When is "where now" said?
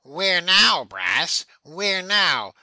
0.03-0.83, 1.61-2.55